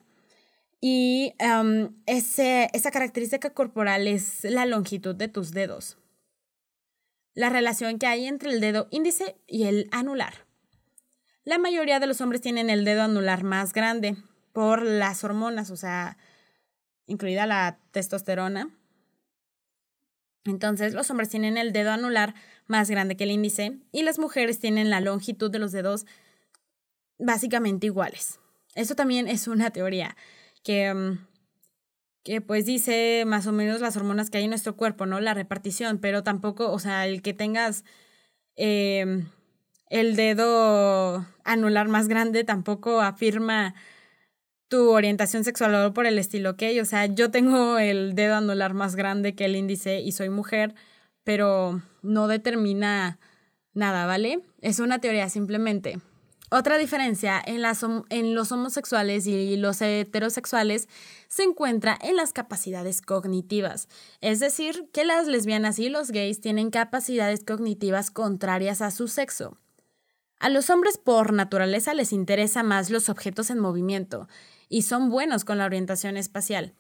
Y 0.80 1.34
ese, 2.06 2.70
esa 2.72 2.92
característica 2.92 3.50
corporal 3.50 4.08
es 4.08 4.46
la 4.46 4.66
longitud 4.66 5.14
de 5.14 5.28
tus 5.28 5.52
dedos. 5.52 5.98
La 7.34 7.50
relación 7.50 8.00
que 8.00 8.08
hay 8.08 8.28
entre 8.28 8.52
el 8.52 8.62
dedo 8.62 8.88
índice 8.92 9.36
y 9.46 9.64
el 9.64 9.90
anular. 9.92 10.46
La 11.44 11.58
mayoría 11.58 12.00
de 12.00 12.08
los 12.08 12.22
hombres 12.22 12.42
tienen 12.42 12.70
el 12.70 12.86
dedo 12.86 13.02
anular 13.02 13.44
más 13.44 13.74
grande 13.74 14.16
por 14.54 14.84
las 14.84 15.24
hormonas, 15.24 15.72
o 15.72 15.76
sea, 15.76 16.18
incluida 17.08 17.46
la 17.48 17.80
testosterona. 17.92 18.70
Entonces, 20.46 20.94
los 20.94 21.10
hombres 21.10 21.30
tienen 21.30 21.58
el 21.58 21.74
dedo 21.74 21.92
anular 21.92 22.36
más 22.68 22.90
grande 22.90 23.18
que 23.18 23.24
el 23.24 23.32
índice 23.32 23.80
y 23.92 24.04
las 24.04 24.20
mujeres 24.20 24.60
tienen 24.60 24.90
la 24.90 25.02
longitud 25.02 25.50
de 25.50 25.60
los 25.60 25.72
dedos 25.72 26.06
básicamente 27.18 27.88
iguales. 27.88 28.40
Eso 28.80 28.96
también 28.96 29.28
es 29.28 29.50
una 29.50 29.72
teoría 29.72 30.16
que, 30.64 30.94
mm, 30.94 31.28
que 32.24 32.42
pues 32.42 32.66
dice 32.66 33.26
más 33.28 33.46
o 33.46 33.52
menos 33.52 33.82
las 33.82 33.98
hormonas 33.98 34.30
que 34.30 34.38
hay 34.38 34.46
en 34.46 34.52
nuestro 34.52 34.78
cuerpo, 34.78 35.06
¿no? 35.06 35.20
La 35.20 35.34
repartición, 35.34 36.00
pero 36.00 36.24
tampoco, 36.24 36.72
o 36.72 36.80
sea, 36.80 37.06
el 37.06 37.22
que 37.22 37.34
tengas 37.34 37.84
em, 38.56 39.28
el 39.90 40.16
dedo 40.16 41.26
anular 41.44 41.88
más 41.90 42.08
grande 42.08 42.44
tampoco 42.46 43.02
afirma 43.02 43.76
tu 44.70 44.92
orientación 44.92 45.44
sexual 45.44 45.76
o 45.76 45.94
por 45.94 46.06
el 46.06 46.20
estilo, 46.20 46.52
¿ok? 46.52 46.64
O 46.82 46.86
sea, 46.86 47.06
yo 47.08 47.32
tengo 47.32 47.80
el 47.80 48.16
dedo 48.16 48.36
anular 48.36 48.74
más 48.74 48.96
grande 48.96 49.36
que 49.36 49.46
el 49.46 49.56
índice 49.56 50.02
y 50.02 50.12
soy 50.14 50.30
mujer, 50.30 50.76
pero 51.24 51.82
no 52.04 52.28
determina 52.28 53.20
nada, 53.74 54.06
¿vale? 54.06 54.42
Es 54.62 54.80
una 54.80 55.00
teoría 55.00 55.30
simplemente. 55.30 56.00
Otra 56.52 56.80
diferencia 56.80 57.40
en, 57.46 57.62
los 58.34 58.52
homosexuales 58.52 59.28
y 59.28 59.56
los 59.56 59.82
heterosexuales 59.82 60.90
se 61.28 61.44
encuentra 61.44 61.98
en 62.02 62.16
las 62.16 62.34
capacidades 62.34 63.04
cognitivas, 63.04 63.88
es 64.20 64.40
decir, 64.40 64.90
que 64.92 65.06
las 65.06 65.28
lesbianas 65.28 65.78
y 65.78 65.90
los 65.90 66.10
gays 66.10 66.42
tienen 66.42 66.72
capacidades 66.72 67.44
cognitivas 67.44 68.10
contrarias 68.10 68.82
a 68.82 68.90
su 68.90 69.08
sexo. 69.08 69.58
A 70.40 70.50
los 70.50 70.72
hombres 70.72 70.98
por 70.98 71.34
naturaleza 71.34 71.94
les 71.94 72.14
interesa 72.14 72.64
más 72.64 72.90
los 72.90 73.10
objetos 73.10 73.52
en 73.52 73.60
movimiento 73.60 74.28
y 74.70 74.84
son 74.84 75.10
buenos 75.10 75.46
con 75.46 75.60
la 75.60 75.66
orientación 75.66 76.18
espacial. 76.18 76.74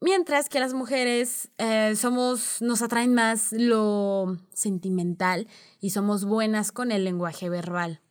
Mientras 0.00 0.50
que 0.50 0.60
las 0.60 0.74
mujeres 0.74 1.48
eh, 1.56 1.94
somos, 1.96 2.60
nos 2.60 2.82
atraen 2.82 3.14
más 3.14 3.52
lo 3.52 4.36
sentimental 4.52 5.48
y 5.80 5.90
somos 5.90 6.26
buenas 6.26 6.72
con 6.72 6.92
el 6.92 7.04
lenguaje 7.04 7.48
verbal. 7.48 8.02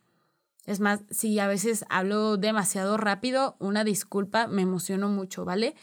Es 0.66 0.80
más, 0.80 1.00
si 1.10 1.38
a 1.38 1.46
veces 1.46 1.84
hablo 1.90 2.36
demasiado 2.36 2.96
rápido, 2.96 3.56
una 3.58 3.84
disculpa, 3.84 4.46
me 4.46 4.62
emociono 4.62 5.08
mucho, 5.08 5.44
¿vale? 5.44 5.74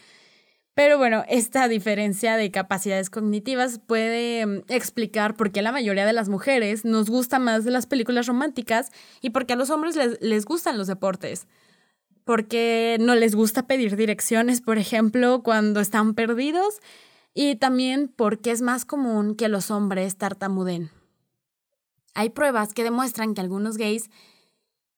Pero 0.74 0.96
bueno, 0.96 1.22
esta 1.28 1.68
diferencia 1.68 2.36
de 2.36 2.50
capacidades 2.50 3.10
cognitivas 3.10 3.78
puede 3.78 4.46
mm, 4.46 4.62
explicar 4.68 5.36
por 5.36 5.52
qué 5.52 5.60
la 5.62 5.70
mayoría 5.72 6.06
de 6.06 6.14
las 6.14 6.28
mujeres 6.28 6.84
nos 6.84 7.10
gusta 7.10 7.38
más 7.38 7.64
las 7.66 7.86
películas 7.86 8.26
románticas 8.26 8.90
y 9.20 9.30
por 9.30 9.46
qué 9.46 9.52
a 9.52 9.56
los 9.56 9.70
hombres 9.70 9.96
les, 9.96 10.20
les 10.20 10.44
gustan 10.46 10.78
los 10.78 10.86
deportes. 10.86 11.46
Porque 12.24 12.96
no 13.00 13.14
les 13.14 13.34
gusta 13.34 13.66
pedir 13.66 13.96
direcciones, 13.96 14.60
por 14.60 14.78
ejemplo, 14.78 15.42
cuando 15.42 15.80
están 15.80 16.14
perdidos. 16.14 16.80
Y 17.34 17.56
también 17.56 18.08
porque 18.14 18.50
es 18.50 18.62
más 18.62 18.84
común 18.84 19.34
que 19.34 19.48
los 19.48 19.70
hombres 19.70 20.16
tartamuden. 20.16 20.90
Hay 22.14 22.30
pruebas 22.30 22.74
que 22.74 22.84
demuestran 22.84 23.34
que 23.34 23.40
algunos 23.40 23.76
gays 23.76 24.10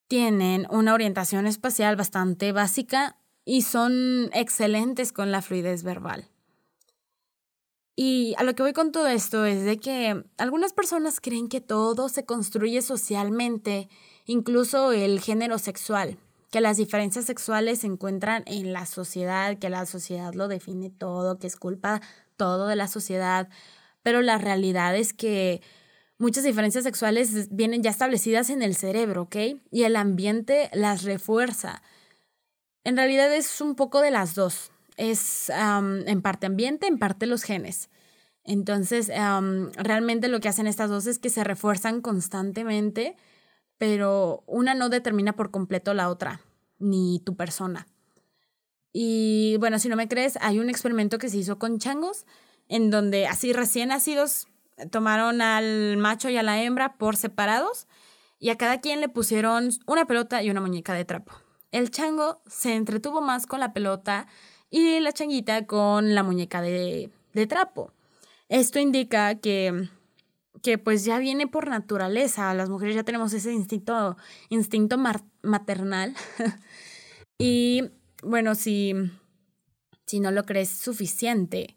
tienen 0.08 0.66
una 0.70 0.94
orientación 0.94 1.46
espacial 1.46 1.96
bastante 1.96 2.52
básica 2.52 3.16
y 3.44 3.62
son 3.62 4.30
excelentes 4.32 5.12
con 5.12 5.30
la 5.30 5.42
fluidez 5.42 5.82
verbal. 5.82 6.28
Y 7.96 8.34
a 8.38 8.42
lo 8.42 8.54
que 8.54 8.62
voy 8.62 8.72
con 8.72 8.90
todo 8.90 9.06
esto 9.06 9.44
es 9.44 9.64
de 9.64 9.78
que 9.78 10.24
algunas 10.36 10.72
personas 10.72 11.20
creen 11.20 11.48
que 11.48 11.60
todo 11.60 12.08
se 12.08 12.24
construye 12.24 12.82
socialmente, 12.82 13.88
incluso 14.26 14.90
el 14.90 15.20
género 15.20 15.58
sexual, 15.58 16.18
que 16.50 16.60
las 16.60 16.76
diferencias 16.76 17.26
sexuales 17.26 17.80
se 17.80 17.86
encuentran 17.86 18.42
en 18.46 18.72
la 18.72 18.86
sociedad, 18.86 19.58
que 19.58 19.70
la 19.70 19.86
sociedad 19.86 20.34
lo 20.34 20.48
define 20.48 20.90
todo, 20.90 21.38
que 21.38 21.46
es 21.46 21.56
culpa 21.56 22.00
todo 22.36 22.66
de 22.66 22.74
la 22.74 22.88
sociedad, 22.88 23.48
pero 24.02 24.22
la 24.22 24.38
realidad 24.38 24.96
es 24.96 25.12
que 25.12 25.62
muchas 26.18 26.44
diferencias 26.44 26.84
sexuales 26.84 27.48
vienen 27.50 27.82
ya 27.82 27.90
establecidas 27.90 28.50
en 28.50 28.62
el 28.62 28.76
cerebro, 28.76 29.22
¿ok? 29.22 29.36
Y 29.70 29.82
el 29.82 29.96
ambiente 29.96 30.70
las 30.72 31.02
refuerza. 31.02 31.82
En 32.84 32.96
realidad 32.96 33.34
es 33.34 33.60
un 33.60 33.74
poco 33.74 34.00
de 34.00 34.10
las 34.10 34.34
dos. 34.34 34.70
Es 34.96 35.50
en 35.50 36.22
parte 36.22 36.46
ambiente, 36.46 36.86
en 36.86 36.98
parte 36.98 37.26
los 37.26 37.42
genes. 37.42 37.90
Entonces, 38.44 39.08
realmente 39.08 40.28
lo 40.28 40.40
que 40.40 40.48
hacen 40.48 40.66
estas 40.66 40.90
dos 40.90 41.06
es 41.06 41.18
que 41.18 41.30
se 41.30 41.44
refuerzan 41.44 42.00
constantemente, 42.00 43.16
pero 43.78 44.44
una 44.46 44.74
no 44.74 44.88
determina 44.90 45.34
por 45.34 45.50
completo 45.50 45.94
la 45.94 46.10
otra, 46.10 46.42
ni 46.78 47.20
tu 47.24 47.36
persona. 47.36 47.86
Y 48.92 49.56
bueno, 49.58 49.78
si 49.78 49.88
no 49.88 49.96
me 49.96 50.08
crees, 50.08 50.38
hay 50.40 50.60
un 50.60 50.70
experimento 50.70 51.18
que 51.18 51.28
se 51.28 51.38
hizo 51.38 51.58
con 51.58 51.78
changos, 51.78 52.26
en 52.68 52.90
donde 52.90 53.26
así 53.26 53.52
recién 53.52 53.88
nacidos 53.88 54.46
tomaron 54.90 55.42
al 55.42 55.96
macho 55.96 56.28
y 56.30 56.36
a 56.36 56.42
la 56.42 56.62
hembra 56.62 56.94
por 56.94 57.16
separados 57.16 57.86
y 58.38 58.50
a 58.50 58.56
cada 58.56 58.80
quien 58.80 59.00
le 59.00 59.08
pusieron 59.08 59.70
una 59.86 60.06
pelota 60.06 60.42
y 60.42 60.50
una 60.50 60.60
muñeca 60.60 60.94
de 60.94 61.04
trapo. 61.04 61.32
El 61.72 61.90
chango 61.90 62.42
se 62.46 62.74
entretuvo 62.74 63.20
más 63.20 63.46
con 63.46 63.60
la 63.60 63.72
pelota 63.72 64.26
y 64.70 65.00
la 65.00 65.12
changuita 65.12 65.66
con 65.66 66.14
la 66.14 66.22
muñeca 66.22 66.60
de, 66.60 67.10
de 67.32 67.46
trapo. 67.46 67.92
Esto 68.48 68.78
indica 68.78 69.36
que, 69.36 69.88
que 70.62 70.78
pues 70.78 71.04
ya 71.04 71.18
viene 71.18 71.46
por 71.46 71.68
naturaleza, 71.68 72.54
las 72.54 72.68
mujeres 72.68 72.94
ya 72.94 73.02
tenemos 73.02 73.32
ese 73.32 73.52
instinto, 73.52 74.16
instinto 74.48 74.98
maternal. 75.42 76.14
y 77.38 77.90
bueno, 78.22 78.54
si, 78.54 78.94
si 80.06 80.20
no 80.20 80.30
lo 80.30 80.44
crees 80.44 80.68
suficiente, 80.68 81.76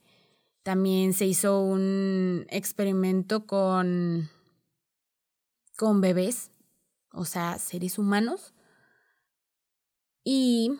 también 0.67 1.13
se 1.13 1.25
hizo 1.25 1.61
un 1.61 2.45
experimento 2.49 3.47
con, 3.47 4.29
con 5.77 6.01
bebés, 6.01 6.51
o 7.13 7.23
sea, 7.23 7.57
seres 7.57 7.97
humanos. 7.97 8.53
Y 10.25 10.73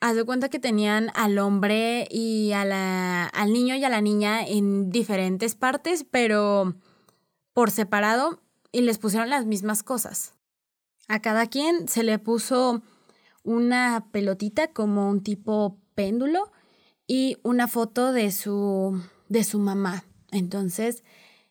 haz 0.00 0.16
de 0.16 0.24
cuenta 0.24 0.48
que 0.48 0.58
tenían 0.58 1.10
al 1.14 1.38
hombre 1.38 2.08
y 2.10 2.52
a 2.52 2.64
la, 2.64 3.26
al 3.26 3.52
niño 3.52 3.74
y 3.76 3.84
a 3.84 3.90
la 3.90 4.00
niña 4.00 4.42
en 4.42 4.88
diferentes 4.88 5.54
partes, 5.54 6.06
pero 6.10 6.76
por 7.52 7.70
separado 7.70 8.40
y 8.72 8.80
les 8.80 8.96
pusieron 8.96 9.28
las 9.28 9.44
mismas 9.44 9.82
cosas. 9.82 10.32
A 11.08 11.20
cada 11.20 11.46
quien 11.46 11.88
se 11.88 12.04
le 12.04 12.18
puso 12.18 12.80
una 13.42 14.06
pelotita 14.12 14.72
como 14.72 15.10
un 15.10 15.22
tipo 15.22 15.76
péndulo 15.94 16.50
y 17.12 17.38
una 17.42 17.66
foto 17.66 18.12
de 18.12 18.30
su, 18.30 19.02
de 19.28 19.42
su 19.42 19.58
mamá. 19.58 20.04
Entonces, 20.30 21.02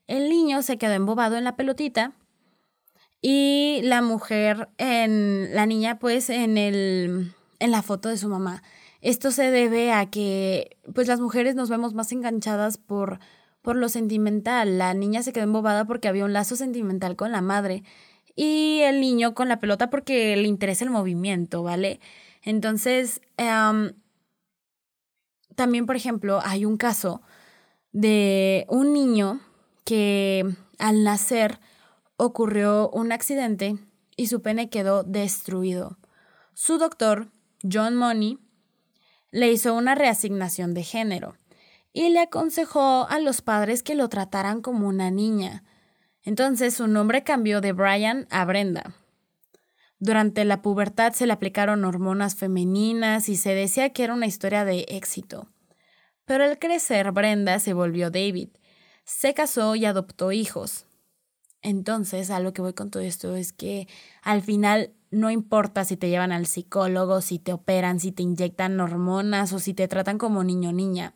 el 0.07 0.29
niño 0.29 0.61
se 0.61 0.77
quedó 0.77 0.93
embobado 0.93 1.35
en 1.35 1.43
la 1.43 1.57
pelotita 1.57 2.13
y 3.21 3.81
la 3.83 4.01
mujer 4.01 4.69
en 4.77 5.53
la 5.53 5.65
niña 5.65 5.99
pues 5.99 6.29
en 6.29 6.57
el 6.57 7.33
en 7.59 7.71
la 7.71 7.81
foto 7.81 8.07
de 8.07 8.15
su 8.15 8.29
mamá. 8.29 8.63
Esto 9.01 9.31
se 9.31 9.51
debe 9.51 9.91
a 9.91 10.09
que 10.09 10.77
pues 10.95 11.09
las 11.09 11.19
mujeres 11.19 11.55
nos 11.55 11.69
vemos 11.69 11.93
más 11.93 12.13
enganchadas 12.13 12.77
por 12.77 13.19
por 13.61 13.75
lo 13.75 13.89
sentimental. 13.89 14.77
La 14.77 14.93
niña 14.93 15.23
se 15.23 15.33
quedó 15.33 15.43
embobada 15.43 15.83
porque 15.83 16.07
había 16.07 16.23
un 16.23 16.31
lazo 16.31 16.55
sentimental 16.55 17.17
con 17.17 17.33
la 17.33 17.41
madre 17.41 17.83
y 18.33 18.79
el 18.83 19.01
niño 19.01 19.33
con 19.33 19.49
la 19.49 19.59
pelota 19.59 19.89
porque 19.89 20.37
le 20.37 20.47
interesa 20.47 20.85
el 20.85 20.91
movimiento, 20.91 21.63
¿vale? 21.63 21.99
Entonces, 22.43 23.19
em, 23.35 23.91
también, 25.59 25.85
por 25.85 25.97
ejemplo, 25.97 26.39
hay 26.41 26.63
un 26.63 26.77
caso 26.77 27.21
de 27.91 28.65
un 28.69 28.93
niño 28.93 29.41
que 29.83 30.45
al 30.77 31.03
nacer 31.03 31.59
ocurrió 32.15 32.89
un 32.91 33.11
accidente 33.11 33.77
y 34.15 34.27
su 34.27 34.41
pene 34.41 34.69
quedó 34.69 35.03
destruido. 35.03 35.97
Su 36.53 36.77
doctor, 36.77 37.27
John 37.69 37.97
Money, 37.97 38.39
le 39.31 39.51
hizo 39.51 39.73
una 39.73 39.95
reasignación 39.95 40.73
de 40.73 40.83
género 40.83 41.35
y 41.91 42.07
le 42.07 42.21
aconsejó 42.21 43.05
a 43.09 43.19
los 43.19 43.41
padres 43.41 43.83
que 43.83 43.95
lo 43.95 44.07
trataran 44.07 44.61
como 44.61 44.87
una 44.87 45.11
niña. 45.11 45.65
Entonces 46.23 46.73
su 46.73 46.87
nombre 46.87 47.25
cambió 47.25 47.59
de 47.59 47.73
Brian 47.73 48.27
a 48.29 48.45
Brenda. 48.45 48.95
Durante 49.99 50.45
la 50.45 50.61
pubertad 50.61 51.13
se 51.13 51.27
le 51.27 51.33
aplicaron 51.33 51.83
hormonas 51.83 52.35
femeninas 52.35 53.27
y 53.27 53.35
se 53.35 53.53
decía 53.53 53.91
que 53.91 54.05
era 54.05 54.13
una 54.13 54.27
historia 54.27 54.63
de 54.63 54.85
éxito. 54.87 55.47
Pero 56.25 56.45
al 56.45 56.57
crecer 56.57 57.11
Brenda 57.11 57.59
se 57.59 57.73
volvió 57.73 58.09
David, 58.09 58.49
se 59.03 59.33
casó 59.33 59.75
y 59.75 59.85
adoptó 59.85 60.31
hijos. 60.31 60.85
Entonces, 61.61 62.29
a 62.29 62.39
lo 62.39 62.53
que 62.53 62.61
voy 62.61 62.73
con 62.73 62.89
todo 62.89 63.03
esto 63.03 63.35
es 63.35 63.51
que 63.51 63.87
al 64.21 64.41
final 64.41 64.93
no 65.11 65.31
importa 65.31 65.83
si 65.83 65.97
te 65.97 66.09
llevan 66.09 66.31
al 66.31 66.45
psicólogo, 66.45 67.21
si 67.21 67.39
te 67.39 67.51
operan, 67.51 67.99
si 67.99 68.11
te 68.11 68.23
inyectan 68.23 68.79
hormonas 68.79 69.51
o 69.51 69.59
si 69.59 69.73
te 69.73 69.87
tratan 69.87 70.17
como 70.17 70.43
niño 70.43 70.69
o 70.69 70.73
niña. 70.73 71.15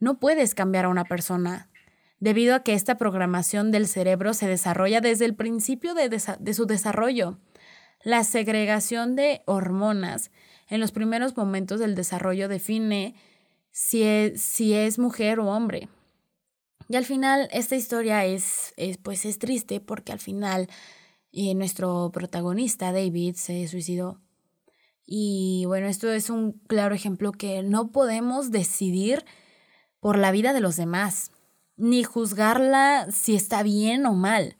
No 0.00 0.18
puedes 0.18 0.54
cambiar 0.54 0.86
a 0.86 0.88
una 0.88 1.04
persona, 1.04 1.68
debido 2.18 2.56
a 2.56 2.64
que 2.64 2.74
esta 2.74 2.96
programación 2.96 3.70
del 3.70 3.86
cerebro 3.86 4.34
se 4.34 4.48
desarrolla 4.48 5.00
desde 5.00 5.26
el 5.26 5.36
principio 5.36 5.94
de, 5.94 6.08
de 6.08 6.54
su 6.54 6.66
desarrollo. 6.66 7.38
La 8.04 8.24
segregación 8.24 9.14
de 9.14 9.42
hormonas 9.46 10.30
en 10.68 10.80
los 10.80 10.92
primeros 10.92 11.36
momentos 11.36 11.80
del 11.80 11.94
desarrollo 11.94 12.48
define 12.48 13.14
si 13.70 14.02
es, 14.02 14.40
si 14.40 14.74
es 14.74 14.98
mujer 14.98 15.38
o 15.38 15.46
hombre. 15.46 15.88
Y 16.88 16.96
al 16.96 17.04
final 17.04 17.48
esta 17.52 17.76
historia 17.76 18.24
es, 18.24 18.74
es 18.76 18.98
pues 18.98 19.24
es 19.24 19.38
triste 19.38 19.80
porque 19.80 20.12
al 20.12 20.18
final 20.18 20.68
eh, 21.32 21.54
nuestro 21.54 22.10
protagonista 22.12 22.92
David 22.92 23.36
se 23.36 23.66
suicidó. 23.68 24.20
Y 25.06 25.64
bueno, 25.66 25.86
esto 25.86 26.10
es 26.10 26.30
un 26.30 26.52
claro 26.68 26.94
ejemplo 26.94 27.32
que 27.32 27.62
no 27.62 27.92
podemos 27.92 28.50
decidir 28.50 29.24
por 30.00 30.18
la 30.18 30.32
vida 30.32 30.52
de 30.52 30.60
los 30.60 30.76
demás, 30.76 31.30
ni 31.76 32.04
juzgarla 32.04 33.08
si 33.10 33.34
está 33.34 33.62
bien 33.62 34.06
o 34.06 34.14
mal. 34.14 34.56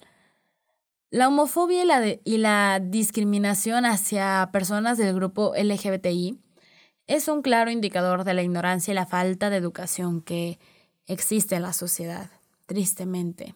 La 1.12 1.29
homofobia 1.29 1.83
y 2.25 2.38
la, 2.38 2.81
discriminación 2.81 3.85
hacia 3.85 4.48
personas 4.51 4.96
del 4.96 5.14
grupo 5.14 5.53
LGBTI 5.55 6.40
es 7.07 7.29
un 7.29 7.42
claro 7.42 7.70
indicador 7.70 8.25
de 8.25 8.33
la 8.33 8.42
ignorancia 8.42 8.92
y 8.92 8.94
la 8.94 9.05
falta 9.05 9.51
de 9.51 9.59
educación 9.59 10.22
que 10.22 10.59
existe 11.05 11.55
en 11.55 11.64
la 11.64 11.75
sociedad, 11.75 12.31
tristemente. 12.64 13.55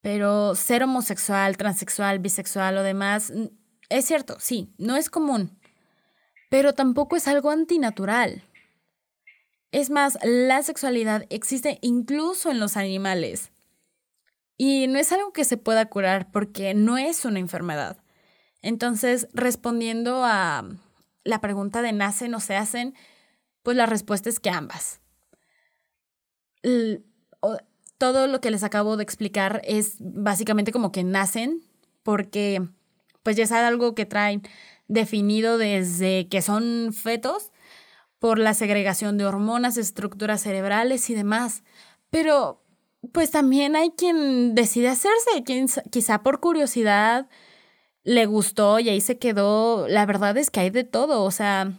Pero 0.00 0.54
ser 0.54 0.82
homosexual, 0.82 1.58
transexual, 1.58 2.20
bisexual 2.20 2.78
o 2.78 2.82
demás, 2.82 3.30
es 3.90 4.06
cierto, 4.06 4.38
sí, 4.40 4.72
no 4.78 4.96
es 4.96 5.10
común, 5.10 5.58
pero 6.48 6.72
tampoco 6.72 7.16
es 7.16 7.28
algo 7.28 7.50
antinatural. 7.50 8.44
Es 9.72 9.90
más, 9.90 10.16
la 10.22 10.62
sexualidad 10.62 11.26
existe 11.28 11.78
incluso 11.82 12.50
en 12.50 12.60
los 12.60 12.78
animales. 12.78 13.50
Y 14.58 14.88
no 14.88 14.98
es 14.98 15.12
algo 15.12 15.32
que 15.32 15.44
se 15.44 15.56
pueda 15.56 15.86
curar 15.86 16.30
porque 16.32 16.74
no 16.74 16.98
es 16.98 17.24
una 17.24 17.38
enfermedad. 17.38 17.96
Entonces, 18.60 19.28
respondiendo 19.32 20.24
a 20.24 20.68
la 21.22 21.40
pregunta 21.40 21.80
de 21.80 21.92
nacen 21.92 22.34
o 22.34 22.40
se 22.40 22.56
hacen, 22.56 22.94
pues 23.62 23.76
la 23.76 23.86
respuesta 23.86 24.28
es 24.28 24.40
que 24.40 24.50
ambas. 24.50 25.00
todo 27.98 28.26
lo 28.26 28.40
que 28.40 28.50
les 28.50 28.64
acabo 28.64 28.96
de 28.96 29.04
explicar 29.04 29.62
es 29.64 29.96
básicamente 30.00 30.72
como 30.72 30.90
que 30.90 31.04
nacen 31.04 31.62
porque 32.02 32.60
pues 33.22 33.36
ya 33.36 33.44
es 33.44 33.52
algo 33.52 33.94
que 33.94 34.06
traen 34.06 34.42
definido 34.88 35.56
desde 35.56 36.28
que 36.28 36.42
son 36.42 36.92
fetos 36.92 37.52
por 38.18 38.38
la 38.38 38.54
segregación 38.54 39.18
de 39.18 39.26
hormonas, 39.26 39.76
estructuras 39.76 40.42
cerebrales 40.42 41.10
y 41.10 41.14
demás. 41.14 41.62
Pero 42.10 42.64
pues 43.12 43.30
también 43.30 43.76
hay 43.76 43.90
quien 43.90 44.54
decide 44.54 44.88
hacerse, 44.88 45.42
quien 45.44 45.66
quizá 45.90 46.22
por 46.22 46.40
curiosidad 46.40 47.28
le 48.02 48.26
gustó 48.26 48.78
y 48.80 48.88
ahí 48.88 49.00
se 49.00 49.18
quedó. 49.18 49.86
La 49.88 50.06
verdad 50.06 50.36
es 50.36 50.50
que 50.50 50.60
hay 50.60 50.70
de 50.70 50.84
todo, 50.84 51.24
o 51.24 51.30
sea, 51.30 51.72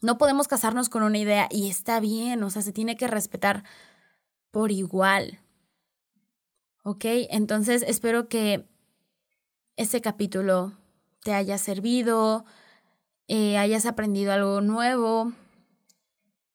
no 0.00 0.18
podemos 0.18 0.48
casarnos 0.48 0.88
con 0.88 1.02
una 1.02 1.18
idea 1.18 1.48
y 1.50 1.68
está 1.68 2.00
bien, 2.00 2.42
o 2.42 2.50
sea, 2.50 2.62
se 2.62 2.72
tiene 2.72 2.96
que 2.96 3.06
respetar 3.06 3.64
por 4.50 4.72
igual. 4.72 5.38
¿Ok? 6.84 7.04
Entonces 7.30 7.84
espero 7.86 8.28
que 8.28 8.66
este 9.76 10.00
capítulo 10.00 10.72
te 11.22 11.32
haya 11.34 11.56
servido, 11.58 12.44
eh, 13.28 13.56
hayas 13.58 13.86
aprendido 13.86 14.32
algo 14.32 14.60
nuevo 14.60 15.32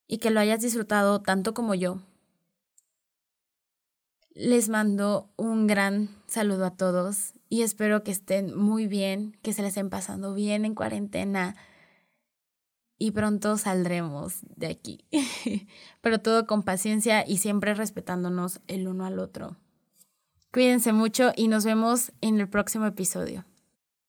y 0.08 0.18
que 0.18 0.30
lo 0.30 0.40
hayas 0.40 0.62
disfrutado 0.62 1.22
tanto 1.22 1.54
como 1.54 1.74
yo. 1.74 2.02
Les 4.40 4.70
mando 4.70 5.32
un 5.36 5.66
gran 5.66 6.10
saludo 6.28 6.66
a 6.66 6.76
todos 6.78 7.34
y 7.50 7.64
espero 7.64 8.04
que 8.04 8.12
estén 8.12 8.56
muy 8.56 8.86
bien, 8.86 9.36
que 9.42 9.52
se 9.52 9.64
les 9.64 9.70
estén 9.70 9.90
pasando 9.90 10.36
bien 10.36 10.64
en 10.64 10.76
cuarentena 10.76 11.56
y 13.00 13.12
pronto 13.14 13.58
saldremos 13.58 14.42
de 14.56 14.68
aquí. 14.68 15.06
Pero 16.02 16.20
todo 16.20 16.46
con 16.46 16.62
paciencia 16.62 17.28
y 17.28 17.38
siempre 17.38 17.74
respetándonos 17.74 18.62
el 18.68 18.88
uno 18.88 19.08
al 19.08 19.18
otro. 19.18 19.58
Cuídense 20.54 20.94
mucho 20.94 21.32
y 21.36 21.48
nos 21.48 21.66
vemos 21.66 22.12
en 22.22 22.40
el 22.40 22.48
próximo 22.48 22.86
episodio. 22.86 23.44